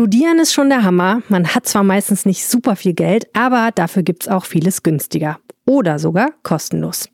[0.00, 1.20] Studieren ist schon der Hammer.
[1.28, 5.38] Man hat zwar meistens nicht super viel Geld, aber dafür gibt's auch vieles günstiger.
[5.66, 7.10] Oder sogar kostenlos.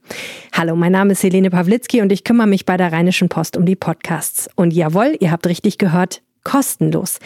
[0.53, 3.67] Hallo, mein Name ist Helene Pawlitzki und ich kümmere mich bei der Rheinischen Post um
[3.67, 4.49] die Podcasts.
[4.55, 7.19] Und jawohl, ihr habt richtig gehört, kostenlos.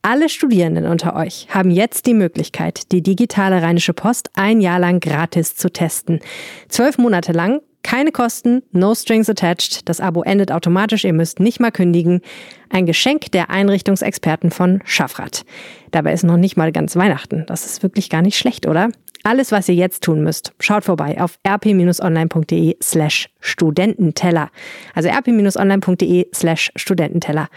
[0.00, 4.98] Alle Studierenden unter euch haben jetzt die Möglichkeit, die digitale Rheinische Post ein Jahr lang
[4.98, 6.20] gratis zu testen.
[6.68, 9.88] Zwölf Monate lang keine Kosten, no strings attached.
[9.88, 12.20] Das Abo endet automatisch, ihr müsst nicht mal kündigen.
[12.70, 15.44] Ein Geschenk der Einrichtungsexperten von Schaffrat.
[15.90, 17.44] Dabei ist noch nicht mal ganz Weihnachten.
[17.46, 18.90] Das ist wirklich gar nicht schlecht, oder?
[19.24, 24.50] Alles, was ihr jetzt tun müsst, schaut vorbei auf rp-online.de slash Studententeller.
[24.94, 27.48] Also rp-online.de slash Studententeller.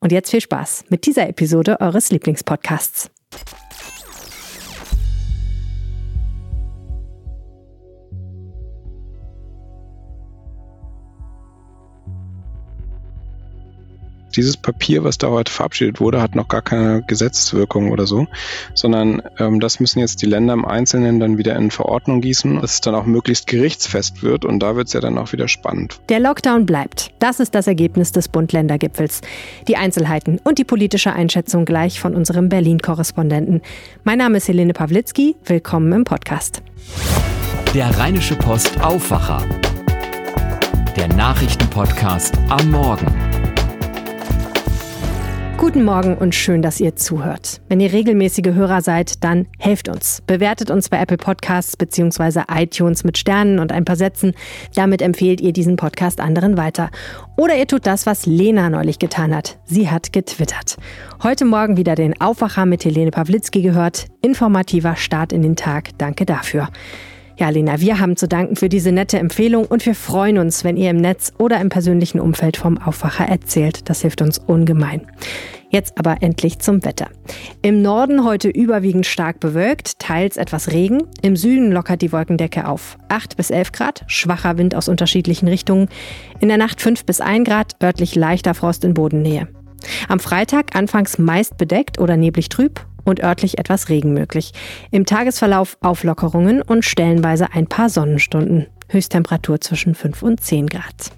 [0.00, 3.10] Und jetzt viel Spaß mit dieser Episode eures Lieblingspodcasts.
[14.32, 18.26] Dieses Papier, was da heute verabschiedet wurde, hat noch gar keine Gesetzeswirkung oder so,
[18.74, 22.74] sondern ähm, das müssen jetzt die Länder im Einzelnen dann wieder in Verordnung gießen, dass
[22.74, 26.00] es dann auch möglichst gerichtsfest wird und da wird es ja dann auch wieder spannend.
[26.08, 27.12] Der Lockdown bleibt.
[27.18, 29.20] Das ist das Ergebnis des Bund-Länder-Gipfels.
[29.68, 33.62] Die Einzelheiten und die politische Einschätzung gleich von unserem Berlin-Korrespondenten.
[34.04, 35.36] Mein Name ist Helene Pawlitzki.
[35.44, 36.62] Willkommen im Podcast.
[37.74, 39.42] Der Rheinische Post Aufwacher.
[40.96, 43.31] Der Nachrichtenpodcast am Morgen.
[45.62, 47.60] Guten Morgen und schön, dass ihr zuhört.
[47.68, 50.20] Wenn ihr regelmäßige Hörer seid, dann helft uns.
[50.26, 52.42] Bewertet uns bei Apple Podcasts bzw.
[52.52, 54.34] iTunes mit Sternen und ein paar Sätzen.
[54.74, 56.90] Damit empfehlt ihr diesen Podcast anderen weiter.
[57.36, 59.60] Oder ihr tut das, was Lena neulich getan hat.
[59.64, 60.78] Sie hat getwittert.
[61.22, 64.08] Heute Morgen wieder den Aufwacher mit Helene Pawlitzki gehört.
[64.20, 65.90] Informativer Start in den Tag.
[65.96, 66.70] Danke dafür.
[67.42, 70.76] Ja, Lena, wir haben zu danken für diese nette Empfehlung und wir freuen uns, wenn
[70.76, 73.90] ihr im Netz oder im persönlichen Umfeld vom Aufwacher erzählt.
[73.90, 75.08] Das hilft uns ungemein.
[75.68, 77.08] Jetzt aber endlich zum Wetter.
[77.60, 81.02] Im Norden heute überwiegend stark bewölkt, teils etwas Regen.
[81.20, 82.96] Im Süden lockert die Wolkendecke auf.
[83.08, 85.88] 8 bis 11 Grad, schwacher Wind aus unterschiedlichen Richtungen.
[86.38, 89.48] In der Nacht 5 bis 1 Grad, örtlich leichter Frost in Bodennähe.
[90.06, 94.52] Am Freitag anfangs meist bedeckt oder neblig trüb und örtlich etwas Regen möglich.
[94.90, 98.66] Im Tagesverlauf Auflockerungen und stellenweise ein paar Sonnenstunden.
[98.88, 101.12] Höchsttemperatur zwischen 5 und 10 Grad.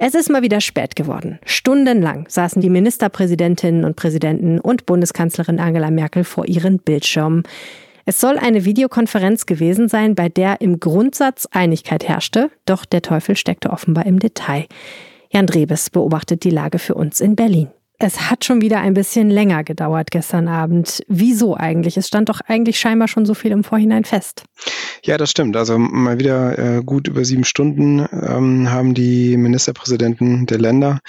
[0.00, 1.40] Es ist mal wieder spät geworden.
[1.44, 7.42] Stundenlang saßen die Ministerpräsidentinnen und Präsidenten und Bundeskanzlerin Angela Merkel vor ihren Bildschirmen.
[8.04, 13.36] Es soll eine Videokonferenz gewesen sein, bei der im Grundsatz Einigkeit herrschte, doch der Teufel
[13.36, 14.66] steckte offenbar im Detail.
[15.30, 17.68] Jan Drebes beobachtet die Lage für uns in Berlin.
[18.00, 21.02] Es hat schon wieder ein bisschen länger gedauert gestern Abend.
[21.08, 21.96] Wieso eigentlich?
[21.96, 24.44] Es stand doch eigentlich scheinbar schon so viel im Vorhinein fest.
[25.02, 25.56] Ja, das stimmt.
[25.56, 31.00] Also mal wieder äh, gut über sieben Stunden ähm, haben die Ministerpräsidenten der Länder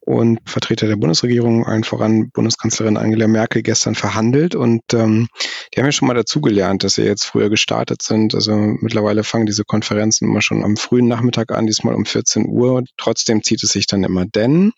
[0.00, 4.54] und Vertreter der Bundesregierung, allen voran Bundeskanzlerin Angela Merkel, gestern verhandelt.
[4.54, 5.28] Und ähm,
[5.74, 8.34] die haben ja schon mal dazugelernt, dass sie jetzt früher gestartet sind.
[8.34, 12.82] Also mittlerweile fangen diese Konferenzen immer schon am frühen Nachmittag an, diesmal um 14 Uhr.
[12.96, 14.72] Trotzdem zieht es sich dann immer, denn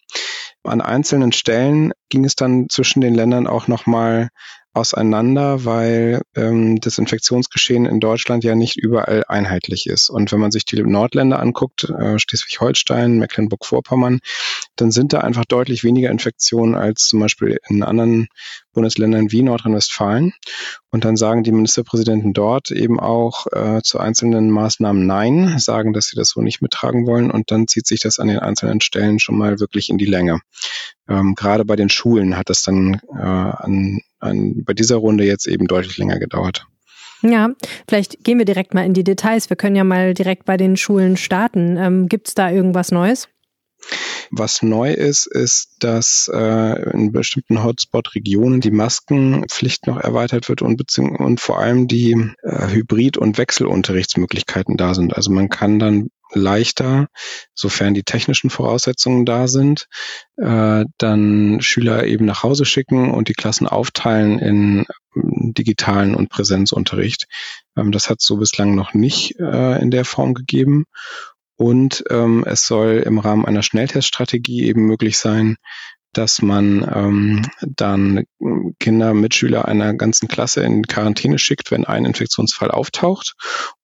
[0.65, 4.29] an einzelnen Stellen ging es dann zwischen den Ländern auch nochmal
[4.75, 10.09] auseinander, weil ähm, das Infektionsgeschehen in Deutschland ja nicht überall einheitlich ist.
[10.09, 14.21] Und wenn man sich die Nordländer anguckt, äh, Schleswig-Holstein, Mecklenburg-Vorpommern,
[14.77, 18.29] dann sind da einfach deutlich weniger Infektionen als zum Beispiel in anderen
[18.73, 20.33] Bundesländern wie Nordrhein-Westfalen.
[20.91, 26.07] Und dann sagen die Ministerpräsidenten dort eben auch äh, zu einzelnen Maßnahmen Nein, sagen, dass
[26.07, 27.31] sie das so nicht mittragen wollen.
[27.31, 30.41] Und dann zieht sich das an den einzelnen Stellen schon mal wirklich in die Länge.
[31.09, 35.47] Ähm, gerade bei den Schulen hat es dann äh, an, an, bei dieser Runde jetzt
[35.47, 36.67] eben deutlich länger gedauert.
[37.23, 37.51] Ja,
[37.89, 39.49] vielleicht gehen wir direkt mal in die Details.
[39.49, 41.77] Wir können ja mal direkt bei den Schulen starten.
[41.77, 43.29] Ähm, Gibt es da irgendwas Neues?
[44.31, 50.81] Was neu ist, ist, dass äh, in bestimmten Hotspot-Regionen die Maskenpflicht noch erweitert wird und,
[50.99, 52.13] und vor allem die
[52.43, 55.15] äh, Hybrid- und Wechselunterrichtsmöglichkeiten da sind.
[55.15, 57.09] Also man kann dann leichter,
[57.55, 59.87] sofern die technischen Voraussetzungen da sind,
[60.37, 67.27] äh, dann Schüler eben nach Hause schicken und die Klassen aufteilen in digitalen und Präsenzunterricht.
[67.77, 70.85] Ähm, das hat es so bislang noch nicht äh, in der Form gegeben.
[71.57, 75.57] Und ähm, es soll im Rahmen einer Schnellteststrategie eben möglich sein,
[76.13, 78.25] dass man ähm, dann
[78.79, 83.35] Kinder, Mitschüler einer ganzen Klasse in Quarantäne schickt, wenn ein Infektionsfall auftaucht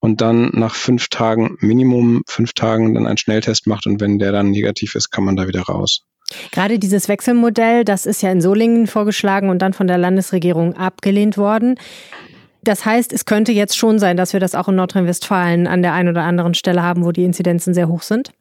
[0.01, 4.33] und dann nach fünf Tagen, Minimum fünf Tagen, dann einen Schnelltest macht und wenn der
[4.33, 6.03] dann negativ ist, kann man da wieder raus.
[6.53, 11.39] Gerade dieses Wechselmodell, das ist ja in Solingen vorgeschlagen und dann von der Landesregierung abgelehnt
[11.39, 11.77] worden.
[12.63, 15.95] Das heißt, es könnte jetzt schon sein, dass wir das auch in Nordrhein-Westfalen an der
[15.95, 18.33] einen oder anderen Stelle haben, wo die Inzidenzen sehr hoch sind?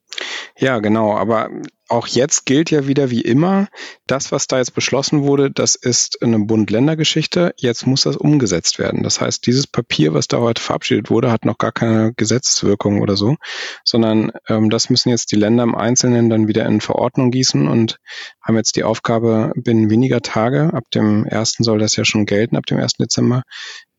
[0.57, 1.15] Ja, genau.
[1.15, 1.49] Aber
[1.89, 3.67] auch jetzt gilt ja wieder wie immer,
[4.07, 7.53] das, was da jetzt beschlossen wurde, das ist eine Bund-Länder-Geschichte.
[7.57, 9.03] Jetzt muss das umgesetzt werden.
[9.03, 13.15] Das heißt, dieses Papier, was da heute verabschiedet wurde, hat noch gar keine Gesetzeswirkung oder
[13.15, 13.35] so,
[13.83, 17.97] sondern ähm, das müssen jetzt die Länder im Einzelnen dann wieder in Verordnung gießen und
[18.41, 22.57] haben jetzt die Aufgabe, binnen weniger Tage, ab dem ersten soll das ja schon gelten,
[22.57, 22.93] ab dem 1.
[22.93, 23.43] Dezember,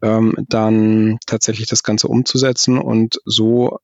[0.03, 3.79] ähm, dann tatsächlich das Ganze umzusetzen und so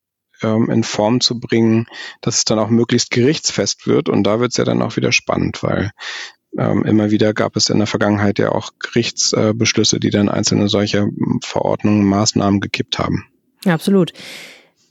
[0.45, 1.87] ähm, in Form zu bringen,
[2.21, 4.09] dass es dann auch möglichst gerichtsfest wird.
[4.09, 5.91] Und da wird es ja dann auch wieder spannend, weil
[6.57, 11.09] ähm, immer wieder gab es in der Vergangenheit ja auch Gerichtsbeschlüsse, die dann einzelne solche
[11.43, 13.27] Verordnungen, Maßnahmen gekippt haben.
[13.67, 14.13] absolut.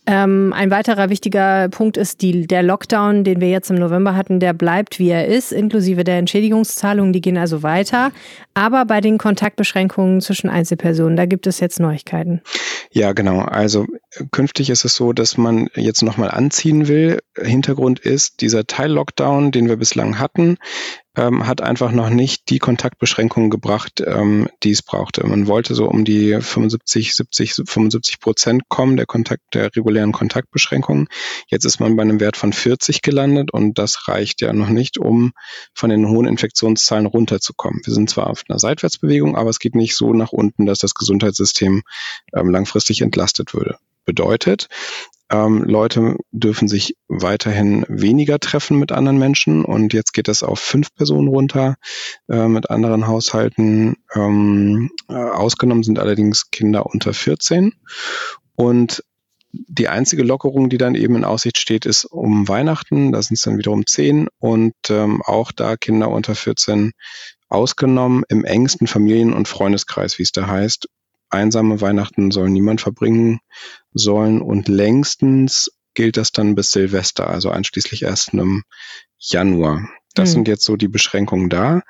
[0.05, 4.41] Ähm, ein weiterer wichtiger Punkt ist die, der Lockdown, den wir jetzt im November hatten,
[4.41, 8.11] der bleibt wie er ist, inklusive der Entschädigungszahlungen, die gehen also weiter.
[8.53, 12.41] Aber bei den Kontaktbeschränkungen zwischen Einzelpersonen, da gibt es jetzt Neuigkeiten.
[12.95, 13.39] Ja, genau.
[13.39, 13.87] Also
[14.31, 17.21] künftig ist es so, dass man jetzt nochmal anziehen will.
[17.35, 20.57] Hintergrund ist, dieser Teil-Lockdown, den wir bislang hatten,
[21.15, 25.25] ähm, hat einfach noch nicht die Kontaktbeschränkungen gebracht, ähm, die es brauchte.
[25.25, 31.07] Man wollte so um die 75, 70, 75 Prozent kommen der Kontakt, der regulären Kontaktbeschränkungen.
[31.47, 34.97] Jetzt ist man bei einem Wert von 40 gelandet und das reicht ja noch nicht,
[34.97, 35.33] um
[35.73, 37.81] von den hohen Infektionszahlen runterzukommen.
[37.83, 40.95] Wir sind zwar auf einer Seitwärtsbewegung, aber es geht nicht so nach unten, dass das
[40.95, 41.83] Gesundheitssystem
[42.33, 43.77] ähm, langfristig entlastet würde.
[44.05, 44.67] Bedeutet,
[45.33, 50.59] ähm, Leute dürfen sich weiterhin weniger treffen mit anderen Menschen und jetzt geht es auf
[50.59, 51.75] fünf Personen runter
[52.29, 53.95] äh, mit anderen Haushalten.
[54.13, 57.73] Ähm, äh, ausgenommen sind allerdings Kinder unter 14
[58.55, 59.03] und
[59.51, 63.11] die einzige Lockerung, die dann eben in Aussicht steht, ist um Weihnachten.
[63.11, 66.91] Da sind es dann wiederum zehn und ähm, auch da Kinder unter 14
[67.49, 70.87] ausgenommen im engsten Familien- und Freundeskreis, wie es da heißt
[71.33, 73.39] einsame Weihnachten soll niemand verbringen
[73.93, 78.63] sollen und längstens gilt das dann bis Silvester, also einschließlich erst im
[79.17, 79.87] Januar.
[80.15, 80.33] Das mhm.
[80.33, 81.81] sind jetzt so die Beschränkungen da.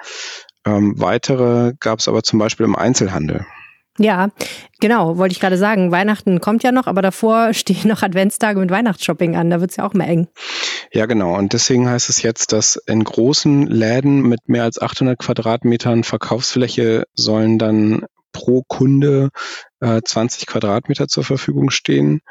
[0.65, 3.45] Ähm, weitere gab es aber zum Beispiel im Einzelhandel.
[3.99, 4.29] Ja,
[4.79, 5.91] genau, wollte ich gerade sagen.
[5.91, 9.49] Weihnachten kommt ja noch, aber davor stehen noch Adventstage mit Weihnachtsshopping an.
[9.49, 10.27] Da wird es ja auch mehr eng.
[10.91, 11.35] Ja, genau.
[11.37, 17.05] Und deswegen heißt es jetzt, dass in großen Läden mit mehr als 800 Quadratmetern Verkaufsfläche
[17.13, 19.29] sollen dann pro Kunde
[19.79, 22.21] äh, 20 Quadratmeter zur Verfügung stehen.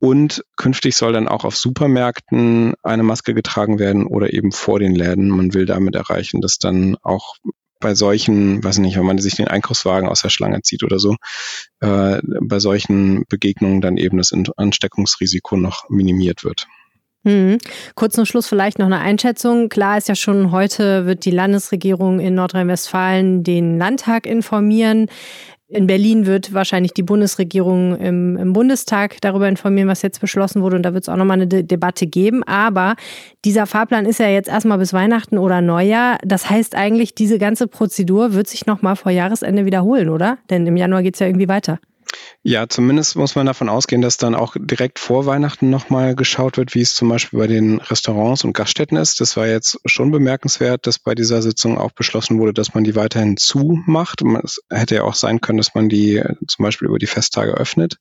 [0.00, 4.94] Und künftig soll dann auch auf Supermärkten eine Maske getragen werden oder eben vor den
[4.94, 5.28] Läden.
[5.28, 7.36] Man will damit erreichen, dass dann auch
[7.80, 11.16] bei solchen, weiß nicht, wenn man sich den Einkaufswagen aus der Schlange zieht oder so,
[11.80, 16.66] äh, bei solchen Begegnungen dann eben das Ansteckungsrisiko noch minimiert wird.
[17.24, 17.58] Mhm.
[17.94, 19.70] Kurz zum Schluss vielleicht noch eine Einschätzung.
[19.70, 25.08] Klar ist ja schon, heute wird die Landesregierung in Nordrhein-Westfalen den Landtag informieren.
[25.66, 30.76] In Berlin wird wahrscheinlich die Bundesregierung im, im, Bundestag darüber informieren, was jetzt beschlossen wurde.
[30.76, 32.42] Und da wird es auch nochmal eine De Debatte geben.
[32.44, 32.94] Aber
[33.46, 36.18] dieser Fahrplan ist ja jetzt erstmal bis Weihnachten oder Neujahr.
[36.22, 40.36] Das heißt eigentlich, diese ganze Prozedur wird sich nochmal vor Jahresende wiederholen, oder?
[40.50, 41.80] Denn im Januar geht es ja irgendwie weiter.
[42.42, 46.74] Ja, zumindest muss man davon ausgehen, dass dann auch direkt vor Weihnachten nochmal geschaut wird,
[46.74, 49.20] wie es zum Beispiel bei den Restaurants und Gaststätten ist.
[49.20, 52.96] Das war jetzt schon bemerkenswert, dass bei dieser Sitzung auch beschlossen wurde, dass man die
[52.96, 54.22] weiterhin zumacht.
[54.42, 57.52] Es hätte ja auch sein können, dass man die äh, zum Beispiel über die Festtage
[57.54, 57.96] öffnet.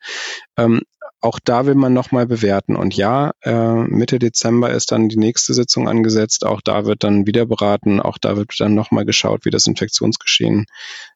[0.57, 0.81] Ähm,
[1.23, 2.75] auch da will man nochmal bewerten.
[2.75, 6.45] Und ja, äh, Mitte Dezember ist dann die nächste Sitzung angesetzt.
[6.45, 8.01] Auch da wird dann wieder beraten.
[8.01, 10.65] Auch da wird dann nochmal geschaut, wie das Infektionsgeschehen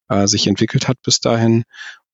[0.07, 1.65] äh, sich entwickelt hat bis dahin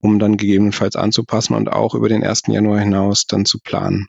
[0.04, 2.44] um dann gegebenenfalls anzupassen und auch über den 1.
[2.48, 4.08] Januar hinaus dann zu planen.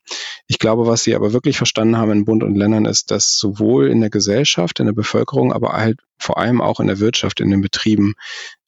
[0.48, 3.88] Ich glaube, was Sie aber wirklich verstanden haben in Bund und Ländern ist, dass sowohl
[3.88, 7.50] in der Gesellschaft, in der Bevölkerung, aber halt vor allem auch in der Wirtschaft, in
[7.50, 8.14] den Betrieben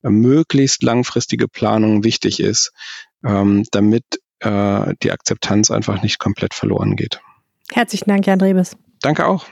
[0.03, 2.73] äh, möglichst langfristige Planung wichtig ist,
[3.25, 4.05] ähm, damit
[4.39, 7.21] äh, die Akzeptanz einfach nicht komplett verloren geht.
[7.73, 8.77] Herzlichen Dank, Jan Drebes.
[9.01, 9.47] Danke auch.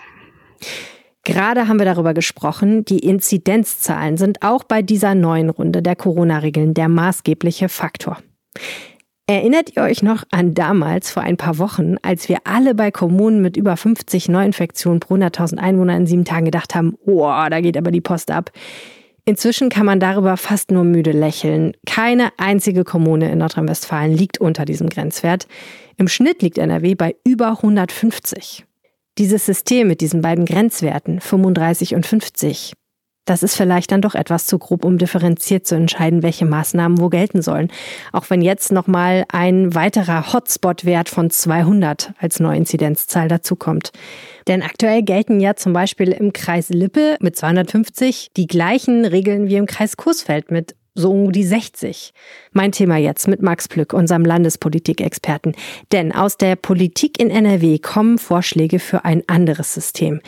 [1.25, 6.75] Gerade haben wir darüber gesprochen, die Inzidenzzahlen sind auch bei dieser neuen Runde der Corona-Regeln
[6.75, 8.19] der maßgebliche Faktor.
[9.26, 13.40] Erinnert ihr euch noch an damals vor ein paar Wochen, als wir alle bei Kommunen
[13.40, 17.78] mit über 50 Neuinfektionen pro 100.000 Einwohner in sieben Tagen gedacht haben, oh, da geht
[17.78, 18.50] aber die Post ab.
[19.25, 21.75] Inzwischen kann man darüber fast nur müde lächeln.
[21.87, 25.47] Keine einzige Kommune in Nordrhein-Westfalen liegt unter diesem Grenzwert.
[25.97, 28.66] Im Schnitt liegt NRW bei über 150.
[29.18, 32.73] Dieses System mit diesen beiden Grenzwerten, 35 und 50,
[33.26, 37.09] das ist vielleicht dann doch etwas zu grob, um differenziert zu entscheiden, welche Maßnahmen wo
[37.09, 37.71] gelten sollen.
[38.12, 43.92] Auch wenn jetzt nochmal ein weiterer Hotspot-Wert von 200 als Neuinzidenzzahl dazukommt.
[44.47, 49.56] Denn aktuell gelten ja zum Beispiel im Kreis Lippe mit 250 die gleichen Regeln wie
[49.56, 52.13] im Kreis Coesfeld mit so um die 60.
[52.53, 55.55] Mein Thema jetzt mit Max Plück, unserem Landespolitikexperten.
[55.93, 60.21] Denn aus der Politik in NRW kommen Vorschläge für ein anderes System.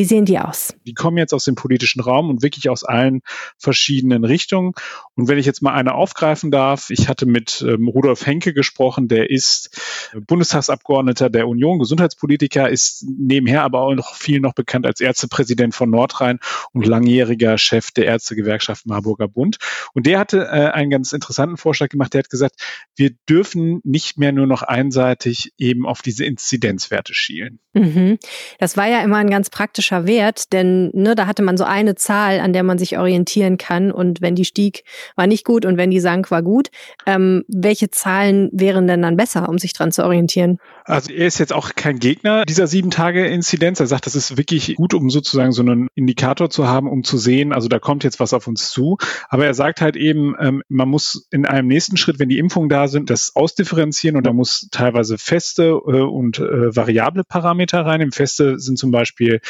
[0.00, 0.74] Wie sehen die aus?
[0.86, 3.20] Die kommen jetzt aus dem politischen Raum und wirklich aus allen
[3.58, 4.72] verschiedenen Richtungen.
[5.14, 9.08] Und wenn ich jetzt mal eine aufgreifen darf, ich hatte mit ähm, Rudolf Henke gesprochen,
[9.08, 9.78] der ist
[10.26, 15.90] Bundestagsabgeordneter der Union, Gesundheitspolitiker, ist nebenher aber auch noch viel noch bekannt als Ärztepräsident von
[15.90, 16.38] Nordrhein
[16.72, 19.58] und langjähriger Chef der Ärztegewerkschaft Marburger Bund.
[19.92, 22.14] Und der hatte äh, einen ganz interessanten Vorschlag gemacht.
[22.14, 22.54] Der hat gesagt,
[22.96, 27.58] wir dürfen nicht mehr nur noch einseitig eben auf diese Inzidenzwerte schielen.
[27.74, 28.18] Mhm.
[28.58, 29.50] Das war ja immer ein ganz
[29.90, 33.58] praktischer Wert, denn ne, da hatte man so eine Zahl, an der man sich orientieren
[33.58, 33.90] kann.
[33.90, 34.84] Und wenn die stieg,
[35.16, 36.68] war nicht gut und wenn die sank, war gut.
[37.06, 40.58] Ähm, welche Zahlen wären denn dann besser, um sich dran zu orientieren?
[40.84, 43.80] Also er ist jetzt auch kein Gegner dieser sieben Tage Inzidenz.
[43.80, 47.18] Er sagt, das ist wirklich gut, um sozusagen so einen Indikator zu haben, um zu
[47.18, 48.98] sehen, also da kommt jetzt was auf uns zu.
[49.28, 52.68] Aber er sagt halt eben, ähm, man muss in einem nächsten Schritt, wenn die Impfungen
[52.68, 58.00] da sind, das ausdifferenzieren und da muss teilweise feste äh, und äh, variable Parameter rein.
[58.00, 59.40] Im Feste sind zum Beispiel,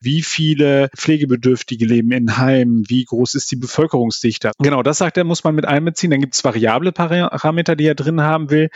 [0.00, 4.52] wie viele Pflegebedürftige leben in Heimen, wie groß ist die Bevölkerungsdichte.
[4.58, 6.10] Genau, das sagt er, muss man mit einbeziehen.
[6.10, 8.70] Dann gibt es variable Parameter, die er drin haben will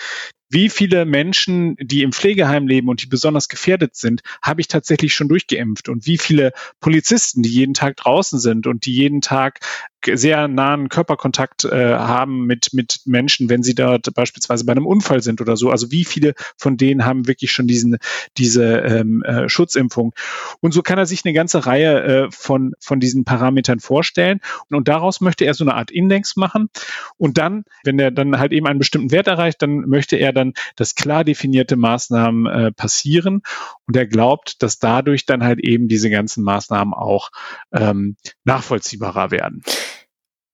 [0.51, 5.15] wie viele Menschen, die im Pflegeheim leben und die besonders gefährdet sind, habe ich tatsächlich
[5.15, 9.61] schon durchgeimpft und wie viele Polizisten, die jeden Tag draußen sind und die jeden Tag
[10.07, 15.23] sehr nahen Körperkontakt äh, haben mit, mit Menschen, wenn sie dort beispielsweise bei einem Unfall
[15.23, 15.71] sind oder so.
[15.71, 17.99] Also wie viele von denen haben wirklich schon diesen,
[18.39, 20.15] diese ähm, äh, Schutzimpfung?
[20.61, 24.41] Und so kann er sich eine ganze Reihe äh, von, von diesen Parametern vorstellen.
[24.69, 26.71] Und, und daraus möchte er so eine Art Index machen.
[27.19, 30.53] Und dann, wenn er dann halt eben einen bestimmten Wert erreicht, dann möchte er dann,
[30.77, 33.43] dass klar definierte Maßnahmen äh, passieren.
[33.87, 37.31] Und er glaubt, dass dadurch dann halt eben diese ganzen Maßnahmen auch
[37.73, 39.63] ähm, nachvollziehbarer werden.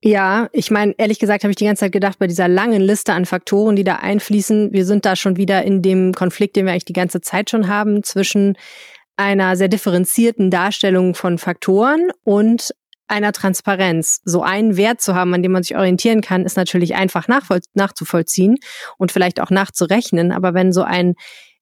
[0.03, 3.13] Ja, ich meine, ehrlich gesagt habe ich die ganze Zeit gedacht, bei dieser langen Liste
[3.13, 6.73] an Faktoren, die da einfließen, wir sind da schon wieder in dem Konflikt, den wir
[6.73, 8.57] eigentlich die ganze Zeit schon haben, zwischen
[9.17, 12.75] einer sehr differenzierten Darstellung von Faktoren und
[13.09, 14.21] einer Transparenz.
[14.25, 17.29] So einen Wert zu haben, an dem man sich orientieren kann, ist natürlich einfach
[17.75, 18.57] nachzuvollziehen
[18.99, 20.33] und vielleicht auch nachzurechnen.
[20.33, 21.15] Aber wenn so ein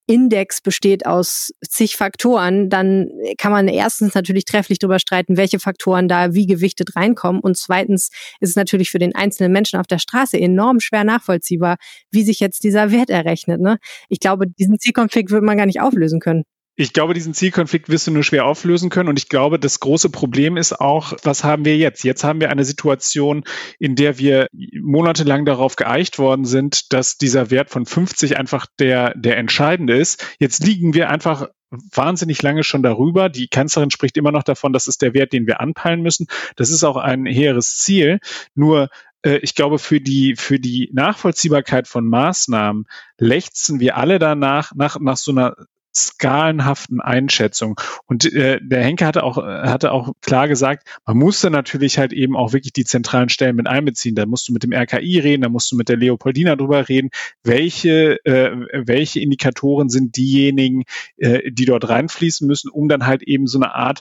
[0.07, 3.09] Index besteht aus zig Faktoren, dann
[3.39, 7.41] kann man erstens natürlich trefflich darüber streiten, welche Faktoren da wie gewichtet reinkommen.
[7.41, 8.11] Und zweitens
[8.41, 11.77] ist es natürlich für den einzelnen Menschen auf der Straße enorm schwer nachvollziehbar,
[12.11, 13.61] wie sich jetzt dieser Wert errechnet.
[13.61, 13.79] Ne?
[14.11, 16.45] Ich glaube, diesen Zielkonflikt würde man gar nicht auflösen können.
[16.77, 19.09] Ich glaube, diesen Zielkonflikt wirst du nur schwer auflösen können.
[19.09, 22.03] Und ich glaube, das große Problem ist auch, was haben wir jetzt?
[22.03, 23.45] Jetzt haben wir eine Situation,
[23.79, 24.49] in der wir
[24.81, 30.37] monatelang darauf geeicht worden sind, dass dieser Wert von 50 einfach der, der entscheidende ist.
[30.41, 33.29] Jetzt liegen wir einfach wahnsinnig lange schon darüber.
[33.29, 36.27] Die Kanzlerin spricht immer noch davon, das ist der Wert, den wir anpeilen müssen.
[36.57, 38.19] Das ist auch ein hehres Ziel.
[38.57, 38.89] Nur
[39.23, 42.87] äh, ich glaube, für die, für die Nachvollziehbarkeit von Maßnahmen
[43.19, 45.55] lechzen wir alle danach, nach, nach so einer
[45.97, 47.81] skalenhaften Einschätzung.
[48.07, 52.37] Und äh, der Henke hatte auch, hatte auch klar gesagt, man musste natürlich halt eben
[52.37, 54.15] auch wirklich die zentralen Stellen mit einbeziehen.
[54.15, 57.11] Da musst du mit dem RKI reden, da musst du mit der Leopoldina drüber reden,
[57.43, 60.83] welche, äh, welche Indikatoren sind diejenigen,
[61.17, 64.01] äh, die dort reinfließen müssen, um dann halt eben so eine Art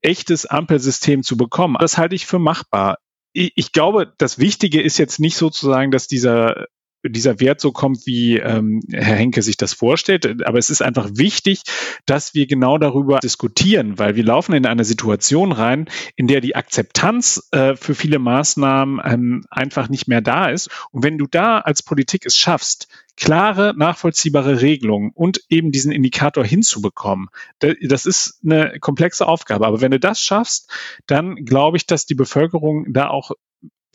[0.00, 1.76] echtes Ampelsystem zu bekommen.
[1.80, 2.98] Das halte ich für machbar
[3.34, 6.66] ich glaube, das Wichtige ist jetzt nicht sozusagen, dass dieser
[7.04, 10.44] dieser Wert so kommt, wie ähm, Herr Henke sich das vorstellt.
[10.44, 11.62] Aber es ist einfach wichtig,
[12.06, 16.56] dass wir genau darüber diskutieren, weil wir laufen in eine Situation rein, in der die
[16.56, 20.70] Akzeptanz äh, für viele Maßnahmen ähm, einfach nicht mehr da ist.
[20.90, 26.44] Und wenn du da als Politik es schaffst, klare, nachvollziehbare Regelungen und eben diesen Indikator
[26.44, 27.28] hinzubekommen,
[27.58, 29.66] das ist eine komplexe Aufgabe.
[29.66, 30.70] Aber wenn du das schaffst,
[31.06, 33.32] dann glaube ich, dass die Bevölkerung da auch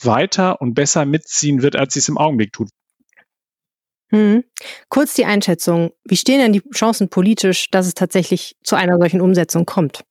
[0.01, 2.69] weiter und besser mitziehen wird, als sie es im Augenblick tut.
[4.13, 4.43] Mhm.
[4.89, 5.91] Kurz die Einschätzung.
[6.05, 10.03] Wie stehen denn die Chancen politisch, dass es tatsächlich zu einer solchen Umsetzung kommt?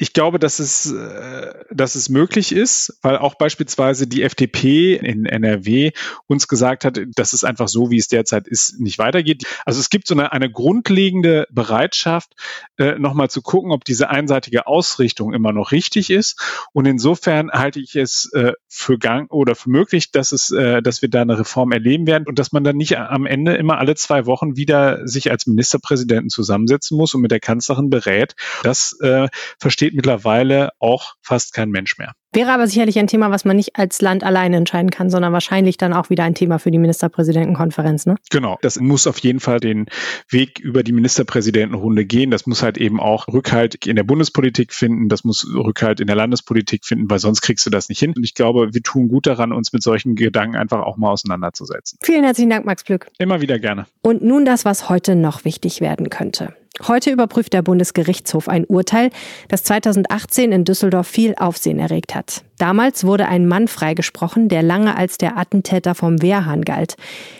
[0.00, 5.26] Ich glaube, dass es, äh, dass es möglich ist, weil auch beispielsweise die FDP in
[5.26, 5.90] NRW
[6.26, 9.42] uns gesagt hat, dass es einfach so, wie es derzeit ist, nicht weitergeht.
[9.66, 12.32] Also es gibt so eine, eine grundlegende Bereitschaft,
[12.78, 16.40] äh, nochmal zu gucken, ob diese einseitige Ausrichtung immer noch richtig ist.
[16.72, 21.10] Und insofern halte ich es äh, für gang oder für möglich, dass es, dass wir
[21.10, 24.24] da eine Reform erleben werden und dass man dann nicht am Ende immer alle zwei
[24.24, 28.34] Wochen wieder sich als Ministerpräsidenten zusammensetzen muss und mit der Kanzlerin berät.
[28.62, 29.28] Das äh,
[29.58, 32.12] versteht mittlerweile auch fast kein Mensch mehr.
[32.32, 35.78] Wäre aber sicherlich ein Thema, was man nicht als Land alleine entscheiden kann, sondern wahrscheinlich
[35.78, 38.06] dann auch wieder ein Thema für die Ministerpräsidentenkonferenz.
[38.06, 38.14] Ne?
[38.30, 39.86] Genau, das muss auf jeden Fall den
[40.28, 42.30] Weg über die Ministerpräsidentenrunde gehen.
[42.30, 46.14] Das muss halt eben auch Rückhalt in der Bundespolitik finden, das muss Rückhalt in der
[46.14, 48.12] Landespolitik finden, weil sonst kriegst du das nicht hin.
[48.14, 51.98] Und ich glaube, wir tun gut daran, uns mit solchen Gedanken einfach auch mal auseinanderzusetzen.
[52.00, 53.08] Vielen herzlichen Dank, Max Glück.
[53.18, 53.86] Immer wieder gerne.
[54.02, 56.54] Und nun das, was heute noch wichtig werden könnte.
[56.86, 59.10] Heute überprüft der Bundesgerichtshof ein Urteil,
[59.48, 62.42] das 2018 in Düsseldorf viel Aufsehen erregt hat.
[62.58, 66.96] Damals wurde ein Mann freigesprochen, der lange als der Attentäter vom Wehrhahn galt.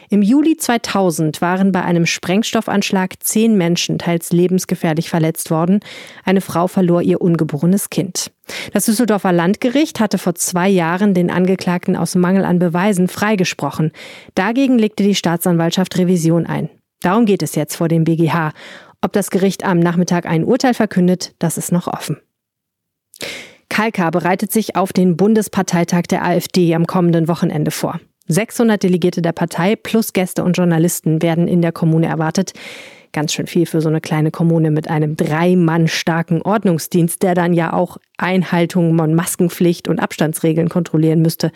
[0.09, 5.81] Im Juli 2000 waren bei einem Sprengstoffanschlag zehn Menschen teils lebensgefährlich verletzt worden.
[6.25, 8.31] Eine Frau verlor ihr ungeborenes Kind.
[8.73, 13.93] Das Düsseldorfer Landgericht hatte vor zwei Jahren den Angeklagten aus Mangel an Beweisen freigesprochen.
[14.35, 16.71] Dagegen legte die Staatsanwaltschaft Revision ein.
[17.03, 18.53] Darum geht es jetzt vor dem BGH.
[19.03, 22.19] Ob das Gericht am Nachmittag ein Urteil verkündet, das ist noch offen.
[23.69, 28.01] Kalka bereitet sich auf den Bundesparteitag der AfD am kommenden Wochenende vor.
[28.29, 32.53] 600 Delegierte der Partei plus Gäste und Journalisten werden in der Kommune erwartet.
[33.13, 37.35] Ganz schön viel für so eine kleine Kommune mit einem drei Mann starken Ordnungsdienst, der
[37.35, 41.51] dann ja auch Einhaltung von Maskenpflicht und Abstandsregeln kontrollieren müsste.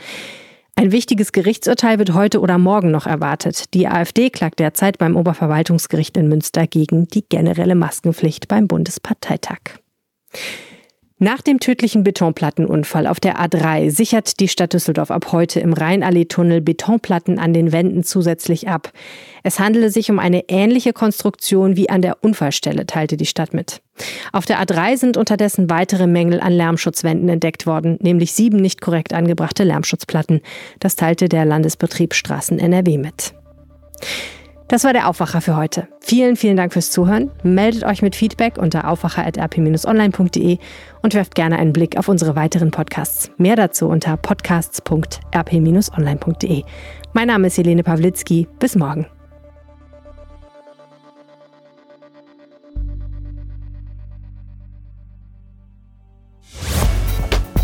[0.77, 3.73] Ein wichtiges Gerichtsurteil wird heute oder morgen noch erwartet.
[3.75, 9.59] Die AfD klagt derzeit beim Oberverwaltungsgericht in Münster gegen die generelle Maskenpflicht beim Bundesparteitag.
[11.21, 16.61] Nach dem tödlichen Betonplattenunfall auf der A3 sichert die Stadt Düsseldorf ab heute im Rheinallee-Tunnel
[16.61, 18.91] Betonplatten an den Wänden zusätzlich ab.
[19.45, 23.81] Es handele sich um eine ähnliche Konstruktion wie an der Unfallstelle, teilte die Stadt mit.
[24.33, 29.13] Auf der A3 sind unterdessen weitere Mängel an Lärmschutzwänden entdeckt worden, nämlich sieben nicht korrekt
[29.13, 30.41] angebrachte Lärmschutzplatten.
[30.81, 33.35] Das teilte der Landesbetrieb Straßen NRW mit.
[34.75, 35.87] Das war der Aufwacher für heute.
[36.01, 37.31] Vielen, vielen Dank fürs Zuhören.
[37.45, 40.59] Meldet euch mit Feedback unter aufwacher.rp-online.de
[41.01, 43.31] und werft gerne einen Blick auf unsere weiteren Podcasts.
[43.37, 46.65] Mehr dazu unter podcasts.rp-online.de.
[47.13, 48.49] Mein Name ist Helene Pawlitzki.
[48.59, 49.07] Bis morgen.